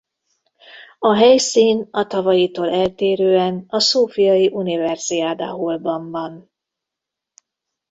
[0.99, 6.51] A helyszín a tavalyitól eltérően a Szófiai Universiada Hallban van.